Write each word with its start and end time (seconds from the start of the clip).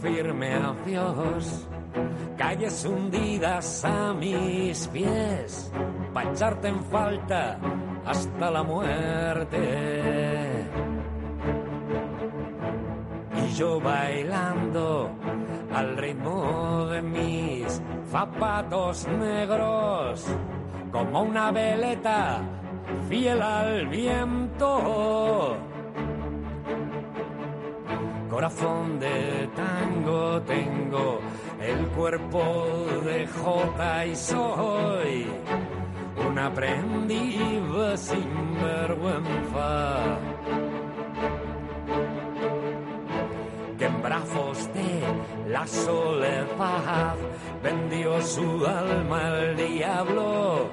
Decirme 0.00 0.54
adiós, 0.54 1.66
calles 2.36 2.84
hundidas 2.84 3.84
a 3.84 4.14
mis 4.14 4.86
pies, 4.88 5.72
para 6.12 6.30
echarte 6.30 6.68
en 6.68 6.82
falta 6.84 7.58
hasta 8.06 8.50
la 8.50 8.62
muerte. 8.62 9.58
Y 13.44 13.54
yo 13.54 13.80
bailando 13.80 15.10
al 15.74 15.96
ritmo 15.96 16.86
de 16.86 17.02
mis 17.02 17.82
zapatos 18.10 19.06
negros, 19.08 20.24
como 20.92 21.22
una 21.22 21.50
veleta 21.50 22.40
fiel 23.08 23.42
al 23.42 23.88
viento 23.88 25.56
corazón 28.38 29.00
de 29.00 29.48
tango 29.56 30.40
tengo, 30.42 31.18
el 31.60 31.88
cuerpo 31.88 32.86
de 33.04 33.26
jota 33.26 34.06
y 34.06 34.14
soy 34.14 35.26
un 36.24 36.38
aprendiz 36.38 37.34
sin 37.96 38.54
vergüenza. 38.62 40.18
Que 43.76 43.86
en 43.86 44.02
brazos 44.02 44.72
de 44.72 45.50
la 45.50 45.66
soledad 45.66 47.16
vendió 47.60 48.22
su 48.22 48.64
alma 48.64 49.34
al 49.34 49.56
diablo. 49.56 50.68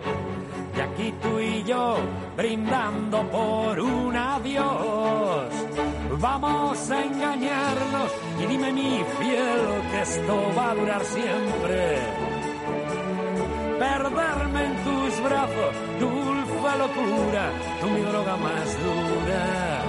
Y 0.78 0.80
aquí 0.82 1.16
tú 1.20 1.40
y 1.40 1.64
yo 1.64 1.98
brindando 2.38 3.24
por 3.32 3.80
un 3.80 4.16
adiós. 4.16 5.65
Vamos 6.26 6.90
a 6.90 7.04
engañarnos 7.04 8.12
y 8.42 8.46
dime 8.48 8.74
mi 8.74 9.04
fiel 9.20 9.62
que 9.92 10.02
esto 10.02 10.52
va 10.58 10.72
a 10.72 10.76
durar 10.76 11.04
siempre. 11.06 12.00
Perderme 13.78 14.66
en 14.66 14.76
tus 14.86 15.24
brazos, 15.24 15.74
dulce 16.00 16.78
locura, 16.80 17.52
tú 17.80 17.88
mi 17.90 18.02
droga 18.02 18.38
más 18.38 18.68
dura. 18.86 19.84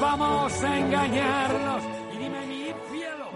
Vamos 0.00 0.64
a 0.64 0.78
engañarnos 0.78 1.99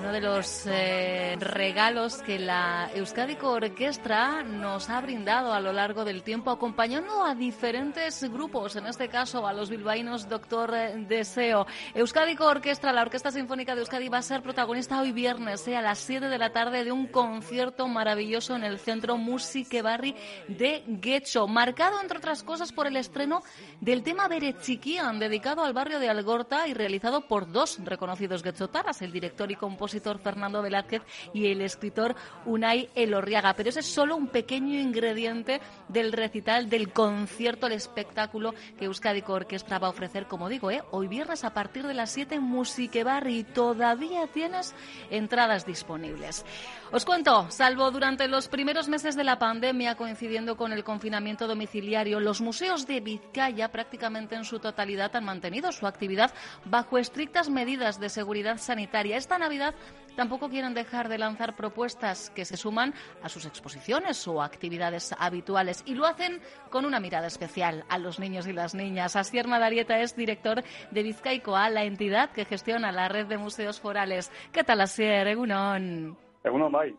Uno 0.05 0.13
de 0.13 0.21
los 0.21 0.67
eh, 0.67 1.35
regalos 1.41 2.17
que 2.19 2.39
la 2.39 2.91
Euskadico 2.95 3.53
Orquestra 3.53 4.43
nos 4.43 4.91
ha 4.91 5.01
brindado 5.01 5.55
a 5.55 5.61
lo 5.61 5.73
largo 5.73 6.05
del 6.05 6.23
tiempo, 6.23 6.51
acompañando 6.51 7.25
a 7.25 7.35
diferentes 7.35 8.23
grupos, 8.31 8.77
en 8.77 8.85
este 8.85 9.09
caso 9.09 9.47
a 9.47 9.55
los 9.55 9.71
bilbaínos 9.71 10.29
Doctor 10.29 10.75
eh, 10.75 11.07
Deseo. 11.09 11.67
Euskadico 11.95 12.45
Orquestra, 12.45 12.93
la 12.93 13.01
Orquesta 13.01 13.31
Sinfónica 13.31 13.75
de 13.75 13.81
Euskadi, 13.81 14.11
va 14.11 14.19
a 14.19 14.23
ser 14.23 14.43
protagonista 14.43 15.01
hoy 15.01 15.13
viernes 15.13 15.67
eh, 15.69 15.75
a 15.75 15.81
las 15.81 16.01
7 16.01 16.29
de 16.29 16.37
la 16.37 16.53
tarde 16.53 16.85
de 16.85 16.93
un 16.93 17.07
concierto 17.07 17.89
maravilloso 17.89 18.57
en 18.57 18.65
el 18.65 18.79
Centro 18.79 19.17
Musique 19.17 19.81
Barri 19.81 20.15
de 20.49 20.85
Guecho, 20.87 21.47
marcado, 21.47 22.03
entre 22.03 22.19
otras 22.19 22.43
cosas, 22.43 22.73
por 22.73 22.87
el 22.87 22.99
estreno 22.99 23.43
del 23.81 24.03
tema 24.03 24.29
Beretzikian, 24.29 25.19
dedicado 25.19 25.65
al 25.65 25.73
barrio 25.73 25.99
de 25.99 26.11
Algorta 26.11 26.69
y 26.69 26.75
realizado 26.75 27.27
por 27.27 27.51
dos 27.51 27.79
reconocidos 27.83 28.43
guechotaras, 28.43 29.01
el 29.01 29.11
director 29.11 29.51
y 29.51 29.57
compositor 29.57 29.94
Fernando 30.01 30.63
Velázquez 30.63 31.03
y 31.33 31.49
el 31.49 31.61
escritor 31.61 32.15
Unai 32.47 32.89
Elorriaga. 32.95 33.55
Pero 33.55 33.69
ese 33.69 33.81
es 33.81 33.87
solo 33.87 34.17
un 34.17 34.29
pequeño 34.29 34.79
ingrediente 34.79 35.61
del 35.89 36.13
recital, 36.13 36.69
del 36.69 36.93
concierto, 36.93 37.67
el 37.67 37.73
espectáculo 37.73 38.55
que 38.79 38.87
Euskadi 38.87 39.23
Orquestra 39.27 39.79
va 39.79 39.89
a 39.89 39.91
ofrecer, 39.91 40.27
como 40.27 40.49
digo, 40.49 40.71
¿eh? 40.71 40.83
hoy 40.91 41.09
viernes 41.09 41.45
a 41.45 41.55
partir 41.55 41.87
de 41.87 41.95
las 41.95 42.11
7 42.11 42.37
en 42.37 42.43
Musique 42.43 43.05
Barri 43.05 43.39
y 43.39 43.45
todavía 43.45 44.27
tienes 44.27 44.75
entradas 45.11 45.67
disponibles. 45.67 46.45
Os 46.93 47.05
cuento, 47.05 47.51
salvo 47.51 47.91
durante 47.91 48.29
los 48.29 48.49
primeros 48.49 48.89
meses 48.89 49.17
de 49.17 49.25
la 49.25 49.39
pandemia, 49.39 49.97
coincidiendo 49.97 50.57
con 50.57 50.73
el 50.73 50.85
confinamiento 50.85 51.47
domiciliario, 51.47 52.21
los 52.21 52.41
museos 52.41 52.87
de 52.87 53.01
Vizcaya 53.01 53.73
prácticamente 53.73 54.37
en 54.37 54.45
su 54.45 54.61
totalidad 54.61 55.15
han 55.17 55.25
mantenido 55.25 55.73
su 55.73 55.87
actividad 55.87 56.33
bajo 56.65 56.99
estrictas 56.99 57.51
medidas 57.51 57.99
de 57.99 58.09
seguridad 58.09 58.59
sanitaria. 58.59 59.17
Esta 59.17 59.39
Navidad 59.39 59.75
tampoco 60.17 60.49
quieren 60.49 60.75
dejar 60.75 61.09
de 61.09 61.19
lanzar 61.19 61.57
propuestas 61.57 62.31
que 62.31 62.45
se 62.45 62.57
suman 62.57 62.95
a 63.23 63.29
sus 63.29 63.47
exposiciones 63.47 64.27
o 64.29 64.43
actividades 64.43 65.15
habituales 65.19 65.83
y 65.87 65.95
lo 65.95 66.07
hacen 66.07 66.41
con 66.71 66.85
una 66.85 67.01
mirada 67.01 67.27
especial 67.27 67.85
a 67.89 67.99
los 67.99 68.19
niños 68.19 68.47
y 68.47 68.53
las 68.53 68.75
niñas. 68.75 69.17
Asier 69.17 69.49
Madarieta 69.49 69.99
es 70.01 70.17
director 70.17 70.63
de 70.91 71.03
Vizcaicoa, 71.03 71.71
la 71.71 71.85
entidad 71.85 72.31
que 72.31 72.45
gestiona 72.45 72.93
la 72.93 73.09
red 73.09 73.27
de 73.27 73.39
museos 73.39 73.81
forales. 73.81 74.31
¿Qué 74.53 74.65
tal, 74.65 74.81
Asier? 74.81 75.27
Egunon. 75.27 76.17
Egunon, 76.43 76.73
May. 76.73 76.97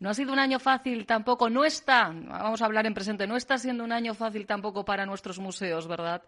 No 0.00 0.10
ha 0.10 0.14
sido 0.14 0.32
un 0.32 0.38
año 0.38 0.58
fácil 0.58 1.06
tampoco, 1.06 1.48
no 1.48 1.64
está, 1.64 2.12
vamos 2.12 2.60
a 2.60 2.66
hablar 2.66 2.84
en 2.84 2.92
presente, 2.92 3.26
no 3.26 3.36
está 3.36 3.56
siendo 3.56 3.84
un 3.84 3.92
año 3.92 4.12
fácil 4.12 4.46
tampoco 4.46 4.84
para 4.84 5.06
nuestros 5.06 5.38
museos, 5.38 5.88
¿verdad? 5.88 6.22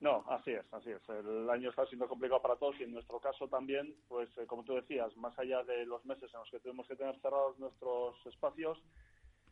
No, 0.00 0.24
así 0.28 0.50
es, 0.50 0.72
así 0.74 0.90
es. 0.90 1.08
El 1.08 1.48
año 1.48 1.70
está 1.70 1.86
siendo 1.86 2.06
complicado 2.06 2.42
para 2.42 2.56
todos 2.56 2.78
y 2.78 2.82
en 2.82 2.92
nuestro 2.92 3.18
caso 3.18 3.48
también, 3.48 3.94
pues 4.08 4.28
eh, 4.36 4.46
como 4.46 4.62
tú 4.62 4.74
decías, 4.74 5.16
más 5.16 5.38
allá 5.38 5.62
de 5.64 5.86
los 5.86 6.04
meses 6.04 6.32
en 6.34 6.40
los 6.40 6.50
que 6.50 6.60
tuvimos 6.60 6.86
que 6.86 6.96
tener 6.96 7.18
cerrados 7.20 7.58
nuestros 7.58 8.14
espacios, 8.26 8.78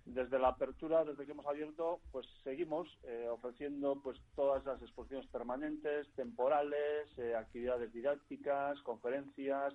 desde 0.04 0.38
la 0.38 0.48
apertura, 0.48 1.02
desde 1.02 1.24
que 1.24 1.32
hemos 1.32 1.46
abierto, 1.46 2.00
pues 2.12 2.26
seguimos 2.42 2.86
eh, 3.04 3.26
ofreciendo 3.30 3.98
pues 4.02 4.20
todas 4.36 4.62
las 4.66 4.82
exposiciones 4.82 5.26
permanentes, 5.28 6.12
temporales, 6.14 7.08
eh, 7.16 7.34
actividades 7.34 7.90
didácticas, 7.94 8.78
conferencias, 8.82 9.72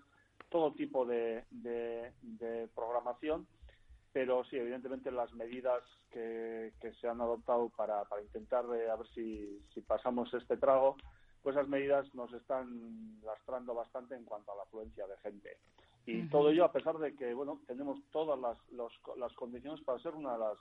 todo 0.49 0.73
tipo 0.73 1.03
de, 1.03 1.45
de 1.49 2.69
programación 2.75 3.47
pero 4.11 4.43
sí, 4.45 4.57
evidentemente 4.57 5.11
las 5.11 5.31
medidas 5.33 5.83
que, 6.11 6.73
que 6.81 6.93
se 6.93 7.07
han 7.07 7.21
adoptado 7.21 7.69
para, 7.69 8.03
para 8.05 8.21
intentar 8.21 8.65
eh, 8.75 8.89
a 8.89 8.95
ver 8.95 9.07
si, 9.09 9.61
si 9.73 9.81
pasamos 9.81 10.33
este 10.33 10.57
trago, 10.57 10.97
pues 11.41 11.55
esas 11.55 11.67
medidas 11.67 12.13
nos 12.15 12.33
están 12.33 13.21
lastrando 13.23 13.73
bastante 13.73 14.15
en 14.15 14.25
cuanto 14.25 14.51
a 14.51 14.55
la 14.55 14.63
afluencia 14.63 15.07
de 15.07 15.17
gente. 15.17 15.57
Y 16.05 16.27
todo 16.29 16.49
ello 16.49 16.65
a 16.65 16.71
pesar 16.71 16.97
de 16.97 17.15
que, 17.15 17.35
bueno, 17.35 17.61
tenemos 17.67 17.99
todas 18.11 18.39
las, 18.39 18.57
los, 18.71 18.91
las 19.17 19.31
condiciones 19.33 19.79
para 19.81 19.99
ser 19.99 20.15
una 20.15 20.33
de 20.33 20.39
las, 20.39 20.57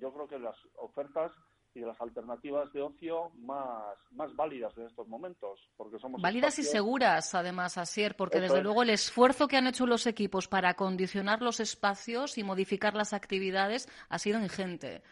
yo 0.00 0.12
creo 0.12 0.26
que 0.26 0.38
las 0.40 0.56
ofertas 0.76 1.30
y 1.74 1.80
de 1.80 1.86
las 1.86 2.00
alternativas 2.00 2.72
de 2.72 2.82
ocio 2.82 3.30
más, 3.36 3.96
más 4.12 4.34
válidas 4.34 4.76
en 4.78 4.86
estos 4.86 5.06
momentos. 5.08 5.60
Porque 5.76 5.98
somos 5.98 6.20
válidas 6.20 6.58
y 6.58 6.62
seguras, 6.62 7.34
además, 7.34 7.78
Asier, 7.78 8.16
porque 8.16 8.38
Eso 8.38 8.44
desde 8.44 8.58
es. 8.58 8.64
luego 8.64 8.82
el 8.82 8.90
esfuerzo 8.90 9.48
que 9.48 9.56
han 9.56 9.66
hecho 9.66 9.86
los 9.86 10.06
equipos 10.06 10.48
para 10.48 10.70
acondicionar 10.70 11.42
los 11.42 11.60
espacios 11.60 12.38
y 12.38 12.44
modificar 12.44 12.94
las 12.94 13.12
actividades 13.12 13.88
ha 14.08 14.18
sido 14.18 14.40
ingente. 14.40 15.02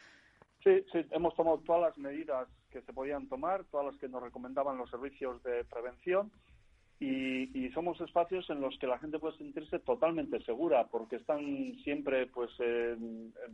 Sí, 0.65 0.85
sí, 0.91 1.07
hemos 1.13 1.35
tomado 1.37 1.59
todas 1.59 1.83
las 1.83 1.99
medidas 1.99 2.49
que 2.71 2.83
se 2.83 2.93
podían 2.93 3.29
tomar, 3.29 3.65
todas 3.65 3.87
las 3.87 3.97
que 4.01 4.09
nos 4.09 4.23
recomendaban 4.23 4.77
los 4.77 4.91
servicios 4.91 5.43
de 5.45 5.65
prevención 5.65 6.33
y, 6.99 7.69
somos 7.75 8.01
espacios 8.01 8.49
en 8.49 8.63
los 8.63 8.79
que 8.79 8.87
la 8.87 8.99
gente 8.99 9.19
puede 9.19 9.37
sentirse 9.37 9.79
totalmente 9.81 10.41
segura 10.45 10.87
porque 10.87 11.17
están 11.17 11.75
siempre 11.85 12.27
pues 12.27 12.51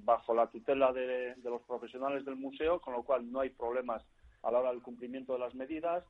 bajo 0.05 0.33
la 0.33 0.47
tutela 0.47 0.93
de, 0.93 1.35
de, 1.35 1.51
los 1.51 1.63
profesionales 1.63 2.25
del 2.25 2.37
museo, 2.37 2.81
con 2.81 2.95
lo 2.95 3.03
cual 3.03 3.33
no 3.33 3.41
hay 3.41 3.51
problemas 3.51 4.05
a 4.43 4.51
la 4.53 4.61
hora 4.61 4.71
del 4.71 4.83
cumplimiento 4.83 5.33
de 5.33 5.41
las 5.41 5.55
medidas. 5.57 6.05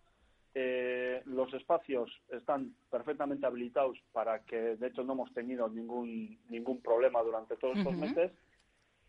Eh, 0.54 1.22
los 1.24 1.52
espacios 1.54 2.10
están 2.30 2.74
perfectamente 2.90 3.46
habilitados 3.46 3.98
para 4.12 4.40
que, 4.40 4.76
de 4.76 4.88
hecho, 4.88 5.02
no 5.02 5.14
hemos 5.14 5.32
tenido 5.32 5.66
ningún 5.68 6.38
ningún 6.50 6.82
problema 6.82 7.22
durante 7.22 7.56
todos 7.56 7.78
estos 7.78 7.94
meses. 7.94 8.32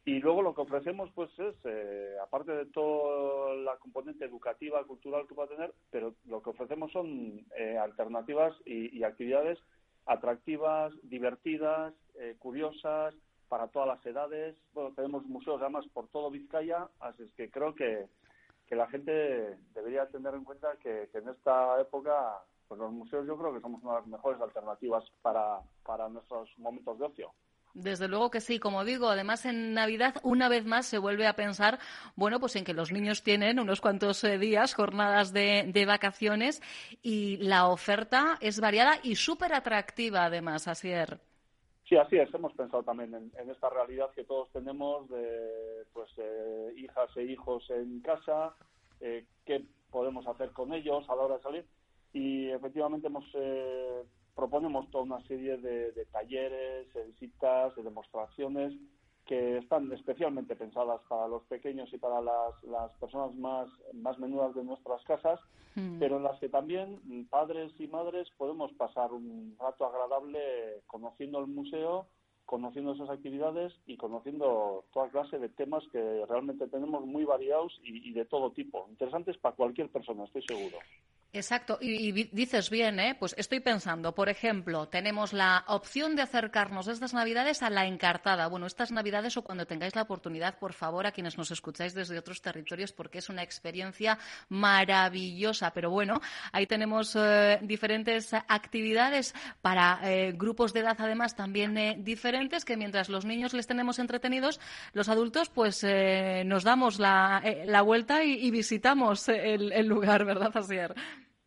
Y 0.05 0.19
luego 0.19 0.41
lo 0.41 0.53
que 0.53 0.61
ofrecemos, 0.61 1.09
pues 1.15 1.29
es, 1.39 1.55
eh, 1.63 2.17
aparte 2.21 2.51
de 2.51 2.65
toda 2.65 3.55
la 3.55 3.77
componente 3.77 4.25
educativa, 4.25 4.83
cultural 4.83 5.25
que 5.27 5.35
va 5.35 5.45
a 5.45 5.47
tener, 5.47 5.73
pero 5.91 6.13
lo 6.25 6.41
que 6.41 6.50
ofrecemos 6.50 6.91
son 6.91 7.45
eh, 7.57 7.77
alternativas 7.77 8.53
y, 8.65 9.01
actividades 9.03 9.57
atractivas, 10.05 10.91
divertidas, 11.03 11.94
eh, 12.15 12.35
curiosas, 12.38 13.15
para 13.47 13.67
todas 13.67 13.88
las 13.88 14.05
edades. 14.05 14.57
Bueno, 14.73 14.91
tenemos 14.94 15.23
museos 15.25 15.61
además 15.61 15.85
por 15.94 16.09
todo 16.09 16.29
Vizcaya, 16.31 16.89
así 17.00 17.23
es 17.23 17.31
que 17.33 17.50
creo 17.50 17.73
que, 17.73 18.07
que 18.67 18.75
la 18.75 18.88
gente 18.88 19.57
debería 19.73 20.07
tener 20.07 20.33
en 20.33 20.44
cuenta 20.44 20.75
que, 20.81 21.07
que 21.13 21.19
en 21.19 21.29
esta 21.29 21.79
época, 21.79 22.44
pues 22.67 22.77
los 22.77 22.91
museos 22.91 23.25
yo 23.25 23.38
creo 23.38 23.53
que 23.53 23.61
somos 23.61 23.81
una 23.83 23.94
de 23.94 24.00
las 24.00 24.07
mejores 24.07 24.41
alternativas 24.41 25.05
para, 25.21 25.61
para 25.85 26.09
nuestros 26.09 26.50
momentos 26.57 27.00
de 27.00 27.05
ocio. 27.05 27.31
Desde 27.74 28.08
luego 28.08 28.30
que 28.30 28.40
sí, 28.40 28.60
como 28.60 28.86
digo, 28.86 29.10
además 29.10 29.46
en 29.46 29.74
Navidad 29.74 30.16
una 30.22 30.48
vez 30.48 30.64
más 30.64 30.86
se 30.86 31.00
vuelve 31.00 31.25
a 31.25 31.36
pensar, 31.36 31.80
bueno, 32.16 32.40
pues 32.40 32.56
en 32.56 32.64
que 32.64 32.74
los 32.74 32.92
niños 32.92 33.24
tienen 33.24 33.60
unos 33.60 33.81
cuantos 33.81 34.24
eh, 34.24 34.38
días, 34.38 34.75
jornadas 34.75 35.34
de, 35.34 35.86
vacaciones 35.88 36.62
y 37.02 37.38
la 37.38 37.68
oferta 37.68 38.38
es 38.42 38.60
variada 38.60 39.00
y 39.02 39.16
súper 39.16 39.54
atractiva 39.54 40.25
además, 40.25 40.68
así 40.68 40.92
es. 40.92 41.10
Sí, 41.90 41.98
así 41.98 42.18
es. 42.18 42.31
Hemos 42.34 42.54
pensado 42.54 42.84
también 42.84 43.14
en, 43.14 43.50
esta 43.50 43.70
realidad 43.70 44.12
que 44.16 44.24
todos 44.24 44.50
tenemos 44.52 45.10
de 45.10 45.86
pues 45.94 46.10
eh, 46.18 46.74
hijas 46.78 47.10
e 47.18 47.24
hijos 47.24 47.68
en 47.72 48.02
casa, 48.02 48.56
eh, 49.02 49.25
qué 49.46 49.66
podemos 49.90 50.28
hacer 50.28 50.52
con 50.52 50.74
ellos 50.74 51.10
a 51.10 51.16
la 51.16 51.24
hora 51.24 51.38
de 51.38 51.42
salir 51.42 51.66
y 52.14 52.50
efectivamente 52.52 53.08
hemos 53.08 53.25
proponemos 54.35 54.89
toda 54.91 55.03
una 55.03 55.21
serie 55.27 55.57
de, 55.57 56.06
talleres, 56.12 56.91
de 56.94 57.06
visitas, 57.06 57.75
de 57.75 57.83
demostraciones 57.83 58.74
que 59.25 59.57
están 59.57 59.91
especialmente 59.94 60.56
pensadas 60.56 61.00
para 61.07 61.30
los 61.30 61.44
pequeños 61.44 61.91
y 61.94 61.97
para 61.97 62.21
las, 62.21 62.91
personas 63.00 63.33
más, 63.35 63.69
más 63.94 64.19
menudas 64.19 64.53
de 64.53 64.65
nuestras 64.65 65.01
casas, 65.06 65.39
hmm. 65.75 65.97
pero 66.00 66.18
en 66.18 66.24
las 66.24 66.39
que 66.39 66.50
también 66.50 67.27
padres 67.30 67.71
y 67.80 67.88
madres 67.88 68.27
podemos 68.38 68.74
pasar 68.74 69.13
un 69.13 69.56
rato 69.57 69.85
agradable 69.85 70.81
conociendo 70.88 71.39
el 71.39 71.47
museo, 71.47 72.07
conociendo 72.45 72.91
esas 72.94 73.09
actividades 73.09 73.74
y 73.86 73.95
conociendo 73.95 74.83
toda 74.91 75.09
clase 75.09 75.39
de 75.39 75.47
temas 75.47 75.83
que 75.94 76.25
realmente 76.27 76.68
tenemos 76.68 77.06
muy 77.06 77.24
variados 77.24 77.79
y 77.81 78.12
de 78.12 78.25
todo 78.25 78.51
tipo, 78.51 78.88
interesantes 78.89 79.38
para 79.38 79.56
cualquier 79.56 79.89
persona, 79.89 80.25
estoy 80.25 80.41
seguro. 80.41 80.77
Exacto, 81.35 81.80
y, 81.81 82.12
dices 82.12 82.69
bien, 82.69 83.00
¿eh? 83.00 83.15
Pues 83.18 83.33
estoy 83.39 83.59
pensando, 83.59 84.13
por 84.13 84.30
ejemplo, 84.30 84.88
tenemos 84.88 85.33
la 85.33 85.65
opción 85.68 86.15
de 86.15 86.21
acercarnos 86.21 86.88
estas 86.88 87.15
Navidades 87.15 87.63
a 87.63 87.71
la 87.71 87.88
Encartada. 87.88 88.45
Bueno, 88.45 88.68
estas 88.68 88.91
Navidades 88.91 89.35
o 89.35 89.41
cuando 89.41 89.65
tengáis 89.65 89.95
la 89.95 90.03
oportunidad, 90.03 90.59
por 90.59 90.74
favor, 90.74 91.07
a 91.07 91.12
quienes 91.12 91.35
nos 91.35 91.50
escucháis 91.50 91.95
desde 91.95 92.19
otros 92.19 92.44
territorios, 92.44 92.91
porque 92.91 93.18
es 93.18 93.30
una 93.30 93.41
experiencia 93.41 94.19
maravillosa. 94.47 95.74
Pero 95.74 95.89
bueno, 95.89 96.21
ahí 96.51 96.68
tenemos 96.68 97.15
eh, 97.15 97.57
diferentes 97.63 98.31
actividades 98.47 99.33
para 99.59 100.01
eh, 100.03 100.33
grupos 100.33 100.71
de 100.71 100.81
edad, 100.81 100.97
además, 101.00 101.36
también 101.36 101.75
eh, 101.79 101.95
diferentes, 101.97 102.63
que 102.63 102.77
mientras 102.77 103.09
los 103.09 103.25
niños 103.25 103.56
les 103.56 103.65
tenemos 103.65 103.97
entretenidos, 103.97 104.59
los 104.94 105.09
adultos, 105.09 105.50
pues 105.50 105.83
nos 106.45 106.63
damos 106.63 107.00
la, 107.00 107.41
vuelta 107.83 108.24
y, 108.24 108.51
visitamos 108.51 109.29
el, 109.29 109.71
el 109.71 109.88
lugar, 109.88 110.25
¿verdad, 110.25 110.56
Asier? 110.56 110.94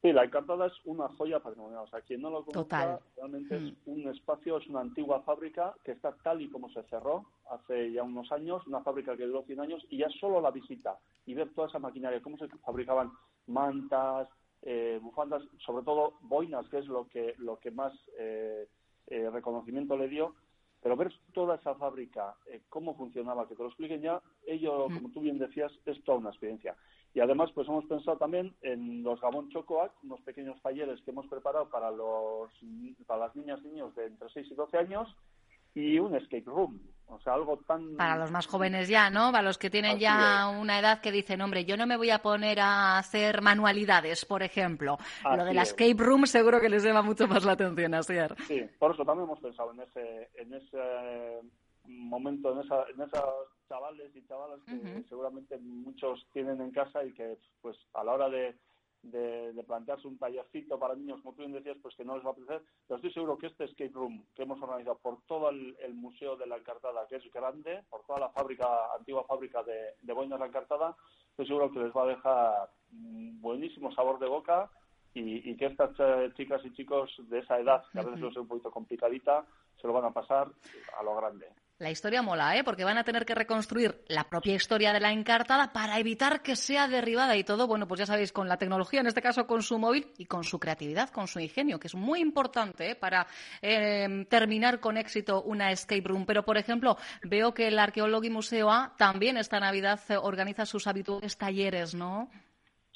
Sí, 0.06 0.12
la 0.12 0.22
Encantada 0.22 0.66
es 0.66 0.72
una 0.84 1.08
joya 1.08 1.40
patrimonial. 1.40 1.82
O 1.82 1.88
sea, 1.88 2.00
quien 2.00 2.22
no 2.22 2.30
lo 2.30 2.44
conozca, 2.44 3.00
realmente 3.16 3.56
es 3.56 3.62
mm. 3.62 3.76
un 3.86 4.08
espacio, 4.08 4.58
es 4.58 4.68
una 4.68 4.82
antigua 4.82 5.22
fábrica 5.22 5.74
que 5.82 5.90
está 5.90 6.12
tal 6.22 6.40
y 6.40 6.48
como 6.48 6.70
se 6.70 6.84
cerró 6.84 7.26
hace 7.50 7.90
ya 7.90 8.04
unos 8.04 8.30
años, 8.30 8.64
una 8.68 8.84
fábrica 8.84 9.16
que 9.16 9.26
duró 9.26 9.42
100 9.42 9.58
años, 9.58 9.84
y 9.90 9.98
ya 9.98 10.08
solo 10.20 10.40
la 10.40 10.52
visita 10.52 10.96
y 11.26 11.34
ver 11.34 11.52
toda 11.54 11.66
esa 11.66 11.80
maquinaria, 11.80 12.22
cómo 12.22 12.38
se 12.38 12.46
fabricaban 12.64 13.10
mantas, 13.48 14.28
eh, 14.62 15.00
bufandas, 15.02 15.42
sobre 15.58 15.84
todo 15.84 16.14
boinas, 16.20 16.68
que 16.68 16.78
es 16.78 16.86
lo 16.86 17.08
que, 17.08 17.34
lo 17.38 17.58
que 17.58 17.72
más 17.72 17.92
eh, 18.16 18.68
eh, 19.08 19.28
reconocimiento 19.28 19.96
le 19.96 20.06
dio, 20.06 20.36
pero 20.80 20.96
ver 20.96 21.12
toda 21.34 21.56
esa 21.56 21.74
fábrica, 21.74 22.36
cómo 22.68 22.94
funcionaba, 22.94 23.48
que 23.48 23.56
te 23.56 23.62
lo 23.64 23.70
expliquen 23.70 24.02
ya, 24.02 24.22
ello, 24.46 24.88
mm. 24.88 24.94
como 24.94 25.10
tú 25.10 25.20
bien 25.22 25.38
decías, 25.38 25.72
es 25.84 26.00
toda 26.04 26.18
una 26.18 26.30
experiencia. 26.30 26.76
Y 27.16 27.20
además, 27.20 27.50
pues 27.54 27.66
hemos 27.66 27.86
pensado 27.86 28.18
también 28.18 28.54
en 28.60 29.02
los 29.02 29.18
Gabón 29.22 29.48
Chocoac, 29.48 29.90
unos 30.02 30.20
pequeños 30.20 30.60
talleres 30.60 31.00
que 31.00 31.12
hemos 31.12 31.26
preparado 31.28 31.66
para, 31.70 31.90
los, 31.90 32.50
para 33.06 33.20
las 33.20 33.34
niñas 33.34 33.58
y 33.64 33.68
niños 33.68 33.94
de 33.94 34.04
entre 34.04 34.28
6 34.28 34.48
y 34.50 34.54
12 34.54 34.76
años 34.76 35.16
y 35.72 35.98
un 35.98 36.14
escape 36.14 36.44
room. 36.44 36.78
O 37.06 37.18
sea, 37.20 37.32
algo 37.32 37.56
tan... 37.66 37.96
Para 37.96 38.18
los 38.18 38.30
más 38.30 38.46
jóvenes 38.46 38.88
ya, 38.88 39.08
¿no? 39.08 39.32
Para 39.32 39.44
los 39.44 39.56
que 39.56 39.70
tienen 39.70 39.98
ya 39.98 40.46
una 40.60 40.78
edad 40.78 41.00
que 41.00 41.10
dicen, 41.10 41.40
hombre, 41.40 41.64
yo 41.64 41.78
no 41.78 41.86
me 41.86 41.96
voy 41.96 42.10
a 42.10 42.20
poner 42.20 42.60
a 42.60 42.98
hacer 42.98 43.40
manualidades, 43.40 44.26
por 44.26 44.42
ejemplo. 44.42 44.98
Lo 45.24 45.42
de 45.46 45.54
la 45.54 45.62
escape 45.62 45.96
room 45.96 46.26
seguro 46.26 46.60
que 46.60 46.68
les 46.68 46.84
llama 46.84 47.00
mucho 47.00 47.26
más 47.26 47.46
la 47.46 47.52
atención, 47.52 47.94
así 47.94 48.12
Sí, 48.46 48.60
por 48.78 48.92
eso 48.92 49.06
también 49.06 49.24
hemos 49.24 49.40
pensado 49.40 49.72
en 49.72 49.80
ese, 49.80 50.28
en 50.34 50.52
ese 50.52 51.40
momento, 51.86 52.52
en, 52.52 52.60
esa, 52.60 52.84
en 52.94 53.00
esos 53.00 53.55
chavales 53.68 54.14
y 54.14 54.26
chavalas 54.26 54.60
que 54.64 55.04
seguramente 55.08 55.58
muchos 55.58 56.26
tienen 56.32 56.60
en 56.60 56.70
casa 56.70 57.04
y 57.04 57.12
que 57.12 57.38
pues 57.60 57.76
a 57.94 58.04
la 58.04 58.12
hora 58.12 58.28
de, 58.28 58.56
de, 59.02 59.64
plantearse 59.64 60.06
un 60.06 60.18
tallercito 60.18 60.78
para 60.78 60.94
niños, 60.94 61.20
como 61.22 61.34
tú 61.34 61.42
bien 61.42 61.52
decías, 61.52 61.76
pues 61.82 61.94
que 61.96 62.04
no 62.04 62.16
les 62.16 62.24
va 62.24 62.30
a 62.30 62.32
apetecer, 62.32 62.62
pero 62.86 62.96
estoy 62.96 63.12
seguro 63.12 63.38
que 63.38 63.46
este 63.48 63.64
escape 63.64 63.92
room 63.92 64.24
que 64.34 64.42
hemos 64.42 64.60
organizado 64.62 64.98
por 64.98 65.22
todo 65.26 65.50
el, 65.50 65.76
Museo 65.94 66.36
de 66.36 66.46
la 66.46 66.56
Encartada, 66.56 67.06
que 67.08 67.16
es 67.16 67.32
grande, 67.32 67.82
por 67.90 68.04
toda 68.04 68.20
la 68.20 68.28
fábrica, 68.30 68.66
antigua 68.96 69.24
fábrica 69.24 69.62
de, 69.62 69.94
de 70.00 70.12
Boinas 70.12 70.38
la 70.38 70.46
Encartada, 70.46 70.96
estoy 71.30 71.46
seguro 71.46 71.72
que 71.72 71.80
les 71.80 71.92
va 71.92 72.04
a 72.04 72.06
dejar 72.06 72.70
buenísimo 72.90 73.92
sabor 73.92 74.18
de 74.18 74.28
boca 74.28 74.70
y, 75.14 75.50
y, 75.50 75.56
que 75.56 75.66
estas 75.66 75.90
eh, 75.98 76.30
chicas 76.36 76.62
y 76.64 76.72
chicos 76.72 77.10
de 77.28 77.38
esa 77.40 77.58
edad, 77.58 77.84
que 77.92 78.00
a 78.00 78.02
veces 78.02 78.20
lo 78.20 78.28
es 78.28 78.36
un 78.36 78.46
poquito 78.46 78.70
complicadita, 78.70 79.46
se 79.80 79.86
lo 79.86 79.92
van 79.92 80.04
a 80.04 80.12
pasar 80.12 80.48
a 80.98 81.02
lo 81.02 81.16
grande. 81.16 81.46
La 81.78 81.90
historia 81.90 82.22
mola, 82.22 82.56
¿eh? 82.56 82.64
Porque 82.64 82.84
van 82.84 82.96
a 82.96 83.04
tener 83.04 83.26
que 83.26 83.34
reconstruir 83.34 84.00
la 84.08 84.24
propia 84.24 84.54
historia 84.54 84.94
de 84.94 85.00
la 85.00 85.12
encartada 85.12 85.74
para 85.74 85.98
evitar 85.98 86.40
que 86.40 86.56
sea 86.56 86.88
derribada 86.88 87.36
y 87.36 87.44
todo, 87.44 87.66
bueno, 87.66 87.86
pues 87.86 87.98
ya 87.98 88.06
sabéis, 88.06 88.32
con 88.32 88.48
la 88.48 88.56
tecnología, 88.56 89.00
en 89.00 89.08
este 89.08 89.20
caso 89.20 89.46
con 89.46 89.60
su 89.60 89.78
móvil 89.78 90.06
y 90.16 90.24
con 90.24 90.42
su 90.42 90.58
creatividad, 90.58 91.10
con 91.10 91.28
su 91.28 91.38
ingenio, 91.38 91.78
que 91.78 91.88
es 91.88 91.94
muy 91.94 92.20
importante 92.20 92.92
¿eh? 92.92 92.94
para 92.94 93.26
eh, 93.60 94.24
terminar 94.30 94.80
con 94.80 94.96
éxito 94.96 95.42
una 95.42 95.70
escape 95.70 96.00
room. 96.08 96.24
Pero, 96.24 96.46
por 96.46 96.56
ejemplo, 96.56 96.96
veo 97.22 97.52
que 97.52 97.68
el 97.68 97.78
Arqueólogo 97.78 98.24
y 98.24 98.30
Museo 98.30 98.70
A 98.70 98.94
también 98.96 99.36
esta 99.36 99.60
Navidad 99.60 100.00
organiza 100.22 100.64
sus 100.64 100.86
habituales 100.86 101.36
talleres, 101.36 101.94
¿no? 101.94 102.30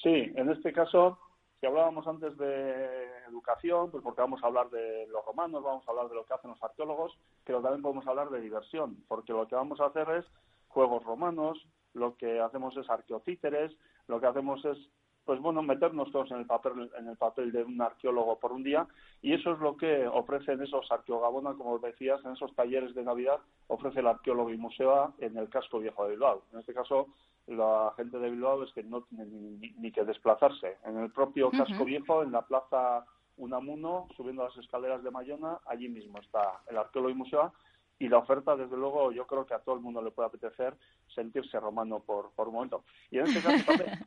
Sí, 0.03 0.33
en 0.35 0.51
este 0.51 0.73
caso 0.73 1.19
si 1.61 1.67
hablábamos 1.67 2.07
antes 2.07 2.37
de 2.39 3.07
educación, 3.29 3.91
pues 3.91 4.03
porque 4.03 4.23
vamos 4.23 4.43
a 4.43 4.47
hablar 4.47 4.71
de 4.71 5.07
los 5.09 5.25
romanos, 5.27 5.63
vamos 5.63 5.87
a 5.87 5.91
hablar 5.91 6.09
de 6.09 6.15
lo 6.15 6.25
que 6.25 6.33
hacen 6.33 6.51
los 6.51 6.63
arqueólogos, 6.63 7.17
pero 7.45 7.61
también 7.61 7.83
podemos 7.83 8.07
hablar 8.07 8.31
de 8.31 8.41
diversión, 8.41 8.97
porque 9.09 9.35
lo 9.35 9.47
que 9.47 9.55
vamos 9.55 9.79
a 9.81 9.87
hacer 9.87 10.09
es 10.11 10.25
juegos 10.69 11.05
romanos, 11.05 11.67
lo 11.93 12.17
que 12.17 12.41
hacemos 12.41 12.75
es 12.79 12.89
arqueocíteres, 12.89 13.77
lo 14.09 14.21
que 14.21 14.27
hacemos 14.27 14.65
es 14.65 14.79
pues 15.27 15.39
bueno, 15.39 15.63
meternos 15.63 16.11
todos 16.11 16.31
en 16.31 16.39
el 16.39 16.47
papel 16.47 16.91
en 16.99 17.07
el 17.07 17.17
papel 17.17 17.53
de 17.53 17.63
un 17.63 17.81
arqueólogo 17.81 18.41
por 18.41 18.53
un 18.53 18.65
día 18.65 18.89
y 19.23 19.35
eso 19.35 19.53
es 19.53 19.61
lo 19.61 19.77
que 19.77 20.09
ofrecen 20.09 20.63
esos 20.63 20.91
arqueogabona, 20.91 21.55
como 21.55 21.79
decías, 21.79 22.25
en 22.25 22.33
esos 22.33 22.53
talleres 22.55 22.95
de 22.95 23.05
Navidad 23.05 23.39
ofrece 23.69 24.01
el 24.01 24.07
arqueólogo 24.07 24.51
y 24.51 24.57
museo 24.57 25.15
en 25.19 25.37
el 25.37 25.49
casco 25.51 25.79
viejo 25.79 26.05
de 26.05 26.13
Bilbao. 26.13 26.43
En 26.53 26.61
este 26.61 26.75
caso, 26.75 27.09
la 27.51 27.93
gente 27.97 28.19
de 28.19 28.31
Bilbao 28.31 28.63
es 28.63 28.73
que 28.73 28.83
no 28.83 29.03
tiene 29.03 29.27
ni, 29.27 29.93
que 29.93 30.05
desplazarse. 30.05 30.79
En 30.85 30.99
el 30.99 31.11
propio 31.11 31.51
casco 31.51 31.85
viejo, 31.85 32.23
en 32.23 32.33
la 32.33 32.43
plaza 32.43 33.05
Unamuno, 33.37 34.07
subiendo 34.17 34.45
las 34.45 34.57
escaleras 34.57 35.03
de 35.03 35.11
Mayona, 35.11 35.59
allí 35.67 35.89
mismo 35.89 36.19
está 36.21 36.63
el 36.69 36.79
arqueólogo 36.79 37.11
y 37.11 37.17
museo. 37.17 37.53
Y 37.99 38.09
la 38.09 38.19
oferta, 38.19 38.57
desde 38.57 38.77
luego, 38.77 39.13
yo 39.13 39.27
creo 39.27 39.45
que 39.45 39.55
a 39.55 39.59
todo 39.59 39.75
el 39.75 39.81
mundo 39.83 40.01
le 40.01 40.11
puede 40.11 40.29
apetecer 40.29 40.75
sentirse 41.15 41.59
romano 41.59 42.01
por, 42.01 42.31
por 42.31 42.49
un 42.49 42.55
momento. 42.55 42.85
Y 43.11 43.19
en 43.19 43.27
este 43.27 43.43
caso 43.43 43.65
también 43.67 44.07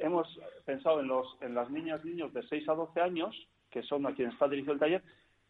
hemos 0.00 0.26
pensado 0.64 1.00
en, 1.00 1.08
los, 1.08 1.36
en 1.40 1.54
las 1.54 1.70
niñas 1.70 2.00
y 2.04 2.08
niños 2.08 2.32
de 2.32 2.42
6 2.42 2.68
a 2.68 2.74
12 2.74 3.00
años, 3.00 3.48
que 3.70 3.82
son 3.82 4.06
a 4.06 4.14
quienes 4.14 4.34
está 4.34 4.48
dirigido 4.48 4.72
el 4.72 4.80
taller, 4.80 5.02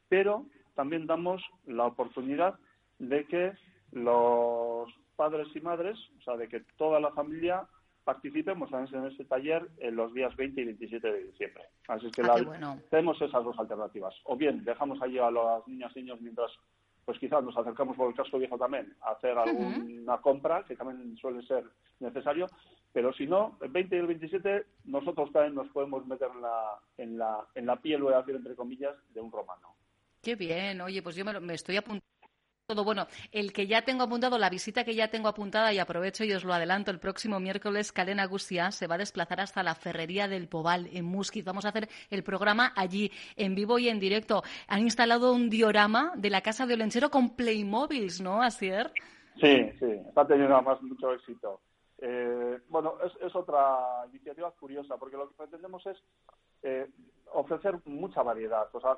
pero 0.09 0.45
también 0.75 1.07
damos 1.07 1.43
la 1.67 1.87
oportunidad 1.87 2.59
de 2.99 3.27
que 3.27 3.53
los 3.93 4.89
padres 5.21 5.49
y 5.55 5.61
madres, 5.61 5.99
o 6.19 6.23
sea, 6.23 6.39
de 6.39 6.49
que 6.49 6.61
toda 6.79 6.99
la 6.99 7.11
familia 7.11 7.69
participemos 8.05 8.71
en 8.73 9.05
ese 9.05 9.27
taller 9.27 9.69
en 9.77 9.95
los 9.95 10.15
días 10.15 10.35
20 10.35 10.63
y 10.63 10.65
27 10.65 11.13
de 11.13 11.25
diciembre. 11.25 11.65
Así 11.89 12.11
que 12.11 12.23
ah, 12.23 12.79
tenemos 12.89 13.21
esas 13.21 13.45
dos 13.45 13.59
alternativas. 13.59 14.15
O 14.25 14.35
bien 14.35 14.65
dejamos 14.65 14.99
allí 15.03 15.19
a 15.19 15.31
las 15.31 15.69
niñas 15.69 15.93
y 15.95 16.01
niños 16.01 16.23
mientras 16.23 16.51
pues 17.05 17.19
quizás 17.19 17.45
nos 17.45 17.55
acercamos 17.55 17.99
por 17.99 18.09
el 18.09 18.15
casco 18.15 18.39
viejo 18.39 18.57
también 18.57 18.97
a 19.03 19.11
hacer 19.11 19.37
alguna 19.37 20.17
compra, 20.23 20.65
que 20.65 20.75
también 20.75 21.15
suele 21.19 21.43
ser 21.43 21.65
necesario, 21.99 22.47
pero 22.91 23.13
si 23.13 23.27
no, 23.27 23.59
el 23.61 23.69
20 23.69 23.95
y 23.95 23.99
el 23.99 24.07
27 24.07 24.65
nosotros 24.85 25.31
también 25.33 25.55
nos 25.55 25.69
podemos 25.69 26.07
meter 26.07 26.31
en 26.35 26.41
la, 26.41 26.79
en 26.97 27.19
la, 27.19 27.47
en 27.55 27.67
la 27.67 27.77
piel, 27.77 28.03
voy 28.03 28.15
a 28.15 28.23
decir 28.23 28.37
entre 28.37 28.55
comillas, 28.55 28.97
de 29.13 29.21
un 29.21 29.31
romano. 29.31 29.75
Qué 30.23 30.35
bien, 30.35 30.81
oye, 30.81 31.03
pues 31.03 31.15
yo 31.15 31.27
me, 31.27 31.53
estoy 31.53 31.77
apuntando 31.77 32.07
todo. 32.71 32.85
Bueno, 32.85 33.09
el 33.33 33.53
que 33.53 33.67
ya 33.67 33.83
tengo 33.83 34.05
apuntado, 34.05 34.39
la 34.39 34.49
visita 34.49 34.85
que 34.85 34.95
ya 34.95 35.09
tengo 35.09 35.27
apuntada 35.27 35.73
y 35.73 35.79
aprovecho 35.79 36.23
y 36.23 36.33
os 36.33 36.45
lo 36.45 36.55
adelanto, 36.55 36.93
el 36.93 37.01
próximo 37.01 37.41
miércoles 37.41 37.91
Calena 37.91 38.27
Gustia 38.27 38.71
se 38.71 38.87
va 38.87 38.95
a 38.95 38.99
desplazar 38.99 39.41
hasta 39.41 39.65
la 39.65 39.75
Ferrería 39.75 40.29
del 40.29 40.47
Pobal 40.47 40.89
en 40.93 41.05
Musquiz. 41.05 41.45
Vamos 41.45 41.65
a 41.65 41.71
hacer 41.71 41.89
el 42.11 42.23
programa 42.23 42.73
allí 42.77 43.11
en 43.35 43.57
vivo 43.57 43.81
y 43.81 43.89
en 43.89 43.99
directo. 43.99 44.45
Han 44.69 44.83
instalado 44.83 45.33
un 45.33 45.51
diorama 45.51 46.13
de 46.17 46.31
la 46.31 46.43
casa 46.43 46.65
de 46.65 46.75
Olenchero 46.75 47.11
con 47.11 47.31
Playmobiles, 47.31 48.21
¿no, 48.21 48.41
Asier? 48.41 48.93
Sí, 49.41 49.71
sí, 49.81 49.87
está 50.09 50.25
teniendo 50.27 50.55
además 50.55 50.81
mucho 50.83 51.13
éxito. 51.13 51.61
Eh, 52.03 52.59
bueno, 52.69 52.95
es, 53.05 53.35
otra 53.35 54.07
iniciativa 54.11 54.51
curiosa, 54.53 54.97
porque 54.97 55.17
lo 55.17 55.29
que 55.29 55.35
pretendemos 55.37 55.85
es 55.87 56.03
eh, 56.63 56.89
ofrecer 57.33 57.79
mucha 57.85 58.23
variedad. 58.23 58.69
O 58.73 58.81
sea, 58.81 58.97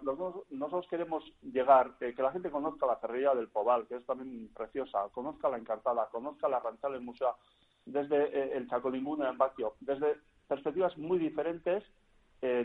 nosotros 0.50 0.86
queremos 0.88 1.24
llegar, 1.42 1.96
que 1.98 2.14
la 2.16 2.32
gente 2.32 2.50
conozca 2.50 2.86
la 2.86 2.96
ferrería 2.96 3.34
del 3.34 3.48
Pobal, 3.48 3.86
que 3.86 3.96
es 3.96 4.06
también 4.06 4.50
preciosa, 4.54 5.08
conozca 5.12 5.48
la 5.48 5.58
Encartada, 5.58 6.08
conozca 6.10 6.48
la 6.48 6.60
Ranchal 6.60 6.94
en 6.94 7.04
Museo, 7.04 7.36
desde 7.84 8.24
eh, 8.24 8.56
el 8.56 8.68
Chacolinguna 8.68 9.30
en 9.30 9.38
Baquio, 9.38 9.74
desde 9.80 10.18
perspectivas 10.48 10.96
muy 10.96 11.18
diferentes, 11.18 11.84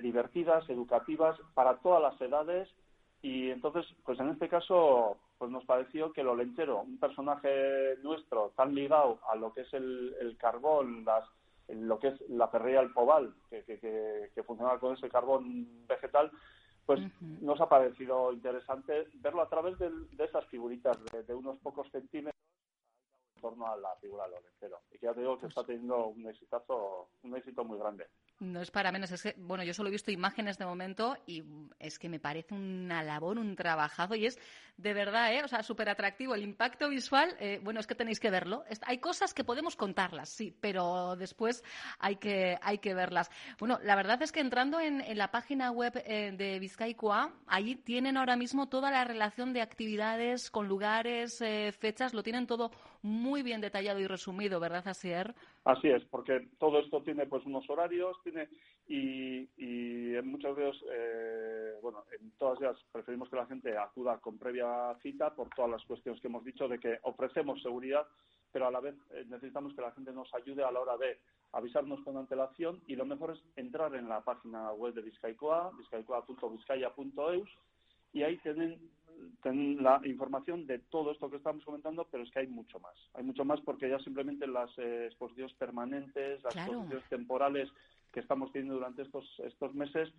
divertidas, 0.02 0.68
educativas, 0.72 1.40
para 1.54 1.78
todas 1.78 2.02
las 2.02 2.20
edades 2.20 2.68
y 3.22 3.50
entonces, 3.52 3.86
pues 4.04 4.20
en 4.20 4.30
este 4.30 4.50
caso, 4.50 5.18
pues 5.38 5.52
nos 5.52 5.66
pareció 5.66 6.12
que 6.12 6.24
lo 6.24 6.36
lentero, 6.36 6.82
un 6.82 7.00
personaje 7.00 7.98
nuestro 8.02 8.54
tan 8.56 8.74
ligado 8.74 9.20
a 9.30 9.36
lo 9.36 9.54
que 9.54 9.62
es 9.62 9.74
el, 9.74 10.36
carbón, 10.40 11.06
las, 11.06 11.26
lo 11.68 12.00
que 12.00 12.10
es 12.10 12.30
la 12.30 12.48
ferrería 12.48 12.80
del 12.80 12.94
Pobal, 12.94 13.34
que, 13.50 13.64
que, 13.64 14.44
funcionaba 14.44 14.80
con 14.80 14.96
ese 14.96 15.10
carbón 15.10 15.86
vegetal, 15.88 16.32
pues 16.86 17.02
nos 17.22 17.60
ha 17.62 17.70
parecido 17.70 18.32
interesante 18.32 19.08
verlo 19.16 19.42
a 19.42 19.50
través 19.50 19.78
de, 19.78 19.92
esas 20.18 20.46
figuritas 20.46 20.98
de, 21.28 21.34
unos 21.36 21.58
pocos 21.60 21.88
centímetros 21.92 22.34
en 23.36 23.42
torno 23.42 23.68
a 23.68 23.76
la 23.78 23.96
figura 23.98 24.24
del 24.24 24.36
olencero. 24.36 24.82
Y 24.92 24.98
que 24.98 25.06
ya 25.06 25.14
te 25.14 25.20
digo 25.20 25.36
que 25.36 25.42
pues 25.42 25.52
está 25.52 25.64
teniendo 25.66 26.08
un 26.08 26.26
exitazo, 26.28 27.10
un 27.24 27.36
éxito 27.36 27.64
muy 27.64 27.78
grande. 27.78 28.08
No 28.40 28.62
es 28.62 28.70
para 28.70 28.92
menos. 28.92 29.12
Es 29.12 29.24
que, 29.24 29.36
bueno, 29.38 29.64
yo 29.64 29.74
solo 29.74 29.90
he 29.90 29.92
visto 29.92 30.12
imágenes 30.12 30.60
de 30.60 30.66
momento 30.66 31.18
y 31.26 31.44
es 31.80 31.98
que 31.98 32.08
me 32.08 32.20
parece 32.20 32.54
una 32.54 33.02
labor, 33.02 33.40
un 33.40 33.56
trabajazo 33.56 34.14
y 34.14 34.28
es 34.28 34.38
de 34.78 34.94
verdad, 34.94 35.34
¿eh? 35.34 35.44
O 35.44 35.48
sea, 35.48 35.64
súper 35.64 35.90
atractivo. 35.90 36.36
El 36.36 36.44
impacto 36.44 36.88
visual, 36.88 37.36
eh, 37.40 37.60
bueno, 37.64 37.80
es 37.80 37.88
que 37.88 37.96
tenéis 37.96 38.20
que 38.20 38.30
verlo. 38.30 38.64
hay 38.84 39.00
cosas 39.00 39.34
que 39.34 39.44
podemos 39.44 39.76
contarlas, 39.76 40.30
sí, 40.30 40.56
pero 40.62 41.16
después 41.16 41.64
hay 41.98 42.18
que, 42.18 42.60
hay 42.62 42.78
que 42.78 42.94
verlas. 42.94 43.32
Bueno, 43.58 43.80
la 43.84 43.96
verdad 43.96 44.22
es 44.22 44.32
que 44.32 44.40
entrando 44.40 44.80
en, 44.80 45.04
la 45.18 45.32
página 45.32 45.72
web 45.72 46.00
eh, 46.06 46.32
de 46.38 46.60
Vizcaicoa, 46.60 47.34
ahí 47.48 47.76
tienen 47.76 48.18
ahora 48.18 48.36
mismo 48.36 48.70
toda 48.70 48.92
la 48.92 49.04
relación 49.04 49.52
de 49.52 49.62
actividades 49.62 50.52
con 50.52 50.68
lugares, 50.68 51.42
eh, 51.42 51.72
fechas, 51.72 52.14
lo 52.14 52.22
tienen 52.22 52.46
todo 52.46 52.72
muy 53.08 53.42
bien 53.42 53.62
detallado 53.62 54.00
y 54.00 54.08
resumido, 54.08 54.60
¿verdad, 54.60 54.88
Asier? 54.88 55.34
Así 55.64 55.88
es, 55.90 56.04
porque 56.06 56.48
todo 56.60 56.80
esto 56.80 57.02
tiene 57.02 57.26
pues 57.26 57.46
unos 57.46 57.68
horarios, 57.70 58.18
tiene 58.24 58.48
y, 58.88 59.48
en 60.16 60.28
muchos 60.28 60.56
de 60.56 60.72
eh, 60.92 61.74
bueno, 61.82 62.04
en 62.20 62.32
todas 62.32 62.60
ellas 62.62 62.78
preferimos 62.92 63.30
que 63.30 63.36
la 63.36 63.46
gente 63.46 63.78
acuda 63.78 64.18
con 64.20 64.38
previa 64.38 64.96
cita 65.02 65.34
por 65.36 65.50
todas 65.50 65.72
las 65.72 65.84
cuestiones 65.86 66.22
que 66.22 66.28
hemos 66.28 66.44
dicho 66.44 66.68
de 66.68 66.80
que 66.80 67.00
ofrecemos 67.04 67.62
seguridad, 67.62 68.06
pero 68.52 68.68
a 68.68 68.72
la 68.72 68.80
vez 68.80 68.96
eh, 69.12 69.26
necesitamos 69.28 69.74
que 69.74 69.82
la 69.82 69.92
gente 69.92 70.12
nos 70.14 70.34
ayude 70.34 70.64
a 70.64 70.72
la 70.72 70.80
hora 70.80 70.98
de 70.98 71.20
avisarnos 71.52 72.02
con 72.02 72.18
antelación 72.18 72.82
y 72.88 72.96
lo 72.96 73.06
mejor 73.06 73.32
es 73.32 73.44
entrar 73.56 73.96
en 73.96 74.10
la 74.10 74.22
página 74.22 74.72
web 74.74 74.94
de 74.94 75.02
Vizcaicoa, 75.02 75.72
vizcaicoa.vizcaya.eus 75.78 77.50
y 78.14 78.24
ahí 78.24 78.38
tienen 78.38 78.80
ten 79.48 79.82
la 79.82 80.02
información 80.04 80.68
de 80.68 80.80
todo 80.80 81.12
esto 81.12 81.30
que 81.30 81.38
estamos 81.38 81.64
comentando, 81.64 82.06
pero 82.12 82.24
es 82.24 82.32
que 82.32 82.40
hay 82.40 82.48
mucho 82.48 82.80
más. 82.80 82.96
Hay 83.14 83.24
mucho 83.24 83.46
más 83.46 83.62
porque 83.62 83.90
ya 83.90 84.00
simplemente 84.00 84.46
las 84.46 84.70
eh, 84.78 85.06
exposiciones 85.06 85.54
permanentes, 85.54 86.44
las 86.44 86.56
exposiciones 86.56 87.08
temporales 87.10 87.70
que 88.12 88.20
estamos 88.20 88.52
teniendo 88.52 88.76
durante 88.76 89.04
estos, 89.04 89.26
estos 89.40 89.74
meses, 89.74 90.10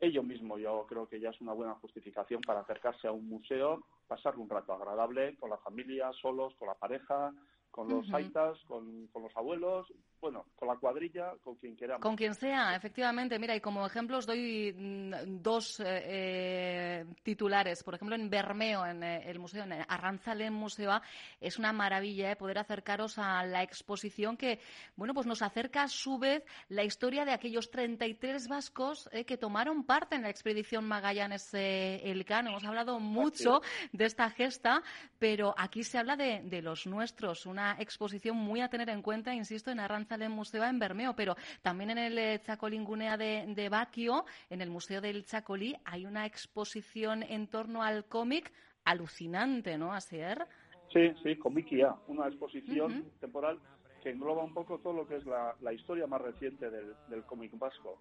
ello 0.00 0.22
mismo 0.22 0.58
yo 0.58 0.86
creo 0.88 1.06
que 1.06 1.20
ya 1.20 1.30
es 1.30 1.40
una 1.40 1.52
buena 1.52 1.74
justificación 1.74 2.40
para 2.40 2.60
acercarse 2.60 3.06
a 3.06 3.12
un 3.12 3.28
museo, 3.28 3.84
pasar 4.08 4.36
un 4.38 4.48
rato 4.48 4.72
agradable 4.72 5.36
con 5.36 5.50
la 5.50 5.58
familia, 5.58 6.10
solos, 6.20 6.54
con 6.58 6.68
la 6.68 6.74
pareja, 6.74 7.32
con 7.70 7.88
los 7.88 8.12
aitas, 8.12 8.58
con, 8.66 9.08
los 9.14 9.36
abuelos, 9.36 9.86
bueno, 10.22 10.46
con 10.54 10.68
la 10.68 10.76
cuadrilla, 10.76 11.32
con 11.42 11.56
quien 11.56 11.76
queramos. 11.76 12.00
Con 12.00 12.14
quien 12.14 12.36
sea, 12.36 12.76
efectivamente. 12.76 13.40
Mira, 13.40 13.56
y 13.56 13.60
como 13.60 13.84
ejemplo 13.84 14.18
os 14.18 14.24
doy 14.24 14.72
mm, 14.72 15.42
dos 15.42 15.80
eh, 15.80 15.84
eh, 15.84 17.04
titulares. 17.24 17.82
Por 17.82 17.96
ejemplo, 17.96 18.14
en 18.14 18.30
Bermeo, 18.30 18.86
en 18.86 19.02
eh, 19.02 19.28
el 19.28 19.40
museo, 19.40 19.64
en 19.64 19.72
Arranzalen 19.72 20.52
Museo, 20.52 21.00
es 21.40 21.58
una 21.58 21.72
maravilla 21.72 22.38
poder 22.38 22.58
acercaros 22.58 23.18
a 23.18 23.44
la 23.44 23.64
exposición 23.64 24.36
que, 24.36 24.60
bueno, 24.94 25.12
pues 25.12 25.26
nos 25.26 25.42
acerca 25.42 25.82
a 25.82 25.88
su 25.88 26.18
vez 26.18 26.44
la 26.68 26.84
historia 26.84 27.24
de 27.24 27.32
aquellos 27.32 27.72
33 27.72 28.46
vascos 28.46 29.10
que 29.26 29.36
tomaron 29.36 29.82
parte 29.82 30.14
en 30.14 30.22
la 30.22 30.30
expedición 30.30 30.86
Magallanes-Elcano. 30.86 32.50
Hemos 32.50 32.64
hablado 32.64 33.00
mucho 33.00 33.60
de 33.90 34.04
esta 34.04 34.30
gesta, 34.30 34.84
pero 35.18 35.52
aquí 35.58 35.82
se 35.82 35.98
habla 35.98 36.14
de, 36.14 36.42
de 36.44 36.62
los 36.62 36.86
nuestros. 36.86 37.44
Una 37.44 37.74
exposición 37.80 38.36
muy 38.36 38.60
a 38.60 38.68
tener 38.68 38.88
en 38.88 39.02
cuenta, 39.02 39.34
insisto, 39.34 39.72
en 39.72 39.80
Arranzalen 40.12 40.36
Museo 40.36 40.64
en 40.64 40.78
Bermeo, 40.78 41.14
pero 41.14 41.34
también 41.62 41.90
en 41.90 41.98
el 41.98 42.18
eh, 42.18 42.40
Chacolingunea 42.42 43.16
de, 43.16 43.44
de 43.48 43.68
Baquio, 43.68 44.24
en 44.50 44.60
el 44.60 44.70
Museo 44.70 45.00
del 45.00 45.24
Chacolí, 45.24 45.74
hay 45.84 46.04
una 46.04 46.26
exposición 46.26 47.22
en 47.22 47.48
torno 47.48 47.82
al 47.82 48.04
cómic 48.04 48.52
alucinante, 48.84 49.78
¿no, 49.78 49.92
Asier? 49.92 50.46
Sí, 50.92 51.12
sí, 51.22 51.36
Comiquia, 51.36 51.94
una 52.08 52.28
exposición 52.28 53.10
temporal 53.20 53.58
que 54.02 54.10
engloba 54.10 54.44
un 54.44 54.52
poco 54.52 54.78
todo 54.78 54.92
lo 54.92 55.06
que 55.06 55.16
es 55.16 55.24
la, 55.24 55.72
historia 55.72 56.06
más 56.06 56.20
reciente 56.20 56.68
del, 56.68 56.94
del 57.08 57.22
cómic 57.24 57.56
vasco. 57.58 57.98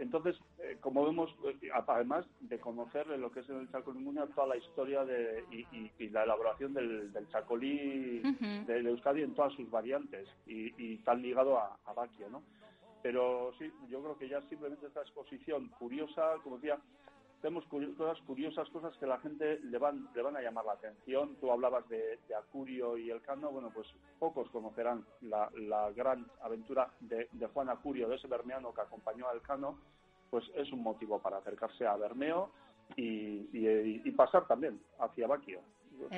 Entonces, 0.00 0.34
eh, 0.60 0.78
como 0.80 1.04
vemos, 1.04 1.30
eh, 1.44 1.68
además 1.86 2.24
de 2.40 2.58
conocer 2.58 3.06
lo 3.06 3.30
que 3.30 3.40
es 3.40 3.48
el 3.50 3.70
Chacolí 3.70 4.02
toda 4.34 4.46
la 4.46 4.56
historia 4.56 5.04
de, 5.04 5.44
y, 5.50 6.08
la 6.08 6.24
elaboración 6.24 6.72
del, 6.72 7.12
Chacolí 7.30 8.20
de, 8.66 8.78
Euskadi 8.78 9.22
en 9.22 9.34
todas 9.34 9.52
sus 9.52 9.70
variantes 9.70 10.26
y, 10.46 10.96
tan 10.98 11.20
ligado 11.20 11.58
a, 11.58 11.78
a 11.84 11.92
Baquio, 11.92 12.30
¿no? 12.30 12.42
Pero 13.02 13.52
sí, 13.58 13.70
yo 13.90 14.02
creo 14.02 14.16
que 14.16 14.28
ya 14.28 14.40
simplemente 14.48 14.86
esta 14.86 15.02
exposición 15.02 15.68
curiosa, 15.78 16.36
como 16.42 16.56
decía, 16.56 16.78
tenemos 17.40 17.64
cosas 17.66 18.18
curiosas, 18.26 18.68
cosas 18.70 18.96
que 18.98 19.06
la 19.06 19.18
gente 19.18 19.58
le 19.60 19.78
van, 19.78 20.08
le 20.14 20.22
van 20.22 20.36
a 20.36 20.42
llamar 20.42 20.64
la 20.64 20.72
atención. 20.72 21.36
Tú 21.40 21.50
hablabas 21.50 21.88
de, 21.88 22.18
Acurio 22.36 22.98
y 22.98 23.10
el 23.10 23.22
Cano, 23.22 23.50
bueno, 23.50 23.70
pues 23.72 23.88
pocos 24.18 24.48
conocerán 24.50 25.04
la, 25.22 25.90
gran 25.94 26.26
aventura 26.42 26.90
de, 27.00 27.28
Juan 27.52 27.70
Acurio, 27.70 28.08
de 28.08 28.16
ese 28.16 28.28
bermeano 28.28 28.74
que 28.74 28.82
acompañó 28.82 29.28
al 29.28 29.40
Cano, 29.42 29.78
pues 30.30 30.44
es 30.54 30.70
un 30.72 30.82
motivo 30.82 31.18
para 31.18 31.38
acercarse 31.38 31.86
a 31.86 31.96
Bermeo 31.96 32.50
y, 32.96 34.10
pasar 34.12 34.46
también 34.46 34.80
hacia 34.98 35.26
Baquio. 35.26 35.60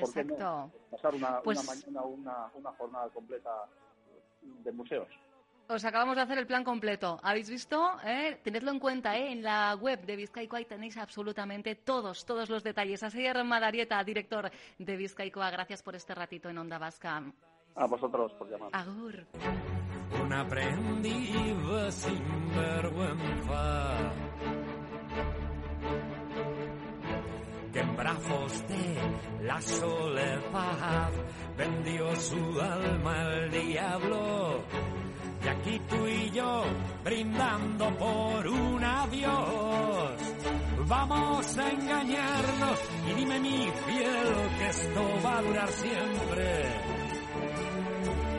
¿Por 0.01 0.13
qué 0.13 0.25
no? 0.25 0.71
Pasar 0.91 1.15
una, 1.15 1.29
una 1.29 1.43
pues 1.43 1.65
mañana, 1.65 2.03
una, 2.03 2.51
una 2.55 2.73
jornada 2.73 3.09
completa 3.11 3.67
de 4.43 4.73
museos. 4.73 5.09
Os 5.73 5.87
acabamos 5.87 6.17
de 6.17 6.23
hacer 6.23 6.37
el 6.37 6.47
plan 6.47 6.65
completo. 6.65 7.19
¿Habéis 7.23 7.49
visto? 7.49 7.97
¿Eh? 8.05 8.39
Tenedlo 8.45 8.71
en 8.73 8.79
cuenta, 8.79 9.17
¿eh? 9.17 9.33
En 9.33 9.43
la 9.43 9.75
web 9.75 10.05
de 10.05 10.17
Vizcaicoa 10.17 10.63
tenéis 10.65 10.99
absolutamente 10.99 11.77
todos, 11.77 12.27
todos 12.27 12.51
los 12.51 12.63
detalles. 12.63 13.03
Así 13.03 13.25
Madarieta, 13.43 14.05
director 14.05 14.51
de 14.79 14.97
Vizcaicoa, 14.97 15.51
gracias 15.51 15.83
por 15.83 15.97
este 15.97 16.15
ratito 16.15 16.51
en 16.51 16.59
Onda 16.59 16.77
Vasca. 16.77 17.23
A 17.75 17.87
vosotros 17.87 18.33
por 18.35 18.51
llamar. 18.51 18.69
Agur. 18.75 19.25
Una 20.23 20.47
que 27.73 27.81
en 27.81 27.97
brazos 27.97 28.69
de 28.69 29.45
la 29.45 29.61
soledad 29.63 31.11
vendió 31.57 32.15
su 32.17 32.61
alma 32.61 33.23
al 33.23 33.51
diablo 33.51 34.65
y 35.45 35.49
aquí 35.49 35.81
tú 35.89 36.07
y 36.07 36.31
yo 36.31 36.65
brindando 37.05 37.91
por 37.99 38.47
un 38.47 38.85
adiós. 38.85 40.13
Vamos 40.87 41.59
a 41.59 41.71
engañarnos 41.71 42.81
y 43.11 43.15
dime 43.15 43.41
mi 43.41 43.71
fiel 43.87 44.59
que 44.59 44.69
esto 44.69 45.03
va 45.25 45.39
a 45.39 45.43
durar 45.43 45.69
siempre. 45.69 46.63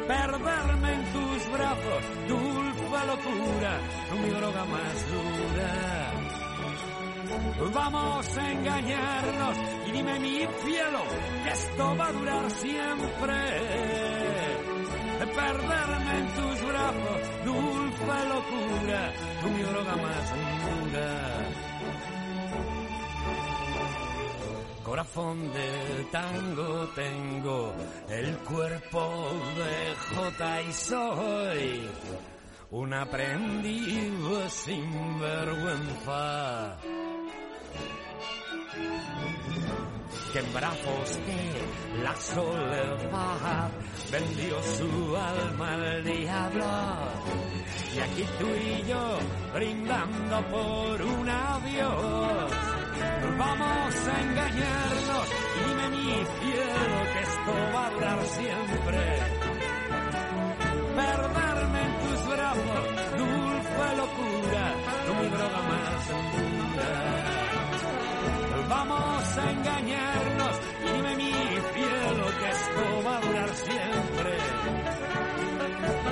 Perderme 0.08 0.94
en 0.94 1.04
tus 1.14 1.52
brazos, 1.52 2.04
dulce 2.28 2.74
locura, 3.08 3.80
mi 4.22 4.30
droga 4.30 4.66
más 4.66 5.12
dura. 5.12 6.12
Vamos 7.74 8.38
a 8.38 8.52
engañarnos 8.52 9.58
y 9.88 9.92
dime 9.92 10.20
mi 10.20 10.40
cielo 10.40 11.00
que 11.44 11.50
esto 11.50 11.98
va 11.98 12.08
a 12.08 12.12
durar 12.14 12.52
siempre. 12.52 13.34
Perderme 15.36 16.20
en 16.20 16.28
tus 16.36 16.53
dulce 17.46 18.18
locura, 18.34 19.12
tu 19.42 19.50
mi 19.50 19.64
droga 19.64 19.96
más 19.96 20.34
dura. 20.64 21.10
Corazón 24.84 25.54
del 25.54 26.10
tango 26.12 26.88
tengo, 26.90 27.74
el 28.10 28.38
cuerpo 28.40 29.32
de 29.58 29.96
J 30.16 30.62
y 30.62 30.74
soy 30.74 31.90
un 32.72 32.94
aprendiz 32.94 34.52
sin 34.52 35.20
vergüenza 35.20 36.78
que 40.34 40.40
en 40.40 40.52
brazos 40.52 41.20
de 41.28 42.02
la 42.04 42.16
soledad 42.16 43.70
vendió 44.12 44.64
su 44.64 45.16
alma 45.16 45.74
al 45.74 46.04
diablo. 46.04 46.66
Y 47.96 48.00
aquí 48.00 48.26
tú 48.40 48.48
y 48.48 48.90
yo 48.90 49.20
brindando 49.54 50.42
por 50.50 51.02
un 51.04 51.30
adiós. 51.30 52.52
Vamos 53.38 53.96
a 54.08 54.22
engañarnos 54.22 55.28
y 55.56 55.70
dime 55.70 55.90
mi 55.90 56.14
cielo 56.14 56.98
que 57.14 57.20
esto 57.22 57.54
va 57.76 57.86
a 57.86 57.92
durar 57.92 58.26
siempre. 58.26 59.00
Perderme 60.96 61.82
en 61.82 61.94
tus 62.00 62.28
brazos, 62.28 62.86
dulce 63.20 63.96
locura, 63.98 64.74
tu 65.06 65.14
mi 65.14 65.28
droga 65.30 65.62
más 65.70 66.08
dura. 66.08 67.33
Vamos 68.86 69.38
a 69.38 69.50
engañarnos 69.50 70.60
y 70.84 70.92
dime 70.92 71.16
mi 71.16 71.32
cielo 71.32 72.26
que 72.38 72.50
esto 72.50 73.04
va 73.06 73.18
a 73.18 73.22
durar 73.22 73.50
siempre. 73.56 74.32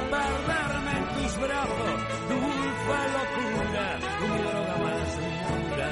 Perderme 0.10 0.92
en 0.98 1.06
tus 1.18 1.38
brazos, 1.38 1.96
dulce 2.30 3.00
locura, 3.18 4.00
tu 4.20 4.28
droga 4.42 4.76
más 4.78 5.10
dura. 5.20 5.92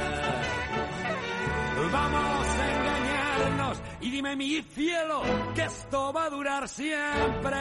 Vamos 1.92 2.48
a 2.48 2.66
engañarnos 2.72 3.76
y 4.00 4.10
dime 4.12 4.36
mi 4.38 4.62
cielo 4.62 5.22
que 5.56 5.64
esto 5.64 6.14
va 6.14 6.24
a 6.24 6.30
durar 6.30 6.70
siempre. 6.70 7.58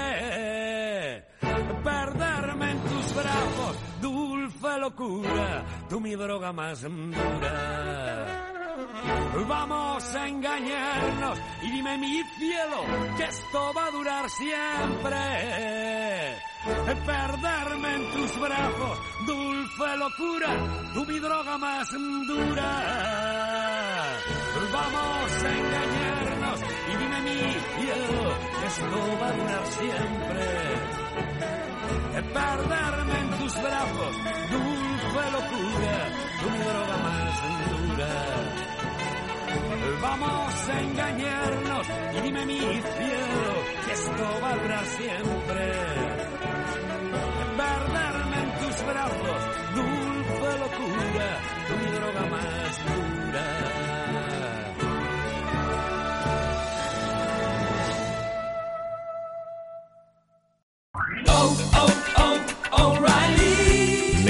Perderme 1.82 2.70
en 2.70 2.80
tus 2.82 3.14
brazos, 3.16 3.76
dulce 4.00 4.78
locura, 4.78 5.64
tú 5.88 5.98
mi 5.98 6.14
droga 6.14 6.52
más 6.52 6.82
dura. 6.82 8.47
Vamos 9.48 10.14
a 10.14 10.28
engañarnos 10.28 11.38
y 11.62 11.70
dime 11.70 11.98
mi 11.98 12.22
cielo 12.38 12.84
que 13.16 13.24
esto 13.24 13.72
va 13.74 13.86
a 13.86 13.90
durar 13.90 14.28
siempre. 14.30 15.18
Perderme 17.06 17.94
en 17.94 18.12
tus 18.12 18.40
brazos, 18.40 18.98
dulce 19.26 19.96
locura, 19.96 20.48
tú 20.92 21.06
mi 21.06 21.18
droga 21.18 21.58
más 21.58 21.88
dura. 22.26 22.72
Vamos 24.72 25.44
a 25.44 25.50
engañarnos 25.56 26.60
y 26.60 26.96
dime 26.96 27.20
mi 27.22 27.38
cielo 27.78 28.34
que 28.60 28.66
esto 28.66 29.18
va 29.20 29.28
a 29.28 29.32
durar 29.32 29.66
siempre. 29.66 30.44
Perderme 32.34 33.18
en 33.18 33.30
tus 33.38 33.54
brazos, 33.62 34.16
dulce 34.50 35.30
locura, 35.30 35.94
tú 36.40 36.50
mi 36.50 36.58
droga 36.58 36.96
más 36.98 37.42
dura. 37.70 38.67
Vamos 40.02 40.68
a 40.68 40.80
engañarnos 40.80 41.86
y 42.16 42.20
dime 42.20 42.46
mi 42.46 42.58
cielo 42.58 43.54
que 43.84 43.92
esto 43.92 44.40
va 44.42 44.50
a 44.50 44.56
durar 44.56 44.84
siempre. 44.86 45.72
Perderme 47.56 48.36
en 48.42 48.50
tus 48.60 48.86
brazos, 48.86 49.40
dulce 49.74 50.58
locura, 50.58 51.40
tu 51.68 51.74
droga 51.96 52.26
más 52.30 52.84
dura. 52.86 53.88